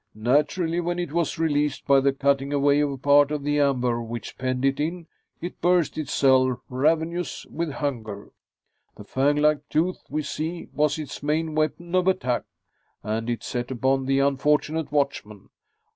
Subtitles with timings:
[0.15, 4.35] Naturally, when it was released by the cutting away of part of the amber which
[4.35, 5.05] penned it in,
[5.41, 8.31] it burst its cell, ravenous with hunger.
[8.97, 12.45] The fanglike tooth we see was its main weapon of attack,
[13.03, 15.49] and it set upon the unfortunate watchman.